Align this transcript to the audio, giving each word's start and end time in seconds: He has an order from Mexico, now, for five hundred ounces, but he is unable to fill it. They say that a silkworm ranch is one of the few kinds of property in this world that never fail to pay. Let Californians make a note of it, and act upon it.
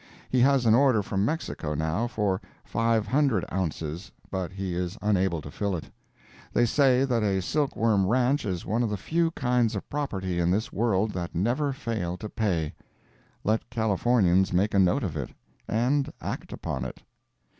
He 0.31 0.39
has 0.39 0.65
an 0.65 0.73
order 0.73 1.03
from 1.03 1.23
Mexico, 1.23 1.75
now, 1.75 2.07
for 2.07 2.41
five 2.65 3.05
hundred 3.05 3.45
ounces, 3.53 4.11
but 4.31 4.51
he 4.51 4.73
is 4.73 4.97
unable 4.99 5.43
to 5.43 5.51
fill 5.51 5.75
it. 5.75 5.91
They 6.51 6.65
say 6.65 7.05
that 7.05 7.21
a 7.21 7.39
silkworm 7.39 8.07
ranch 8.07 8.43
is 8.43 8.65
one 8.65 8.81
of 8.81 8.89
the 8.89 8.97
few 8.97 9.29
kinds 9.29 9.75
of 9.75 9.87
property 9.91 10.39
in 10.39 10.49
this 10.49 10.73
world 10.73 11.11
that 11.11 11.35
never 11.35 11.71
fail 11.71 12.17
to 12.17 12.29
pay. 12.29 12.73
Let 13.43 13.69
Californians 13.69 14.51
make 14.51 14.73
a 14.73 14.79
note 14.79 15.03
of 15.03 15.15
it, 15.15 15.29
and 15.67 16.11
act 16.19 16.51
upon 16.51 16.83
it. 16.83 17.03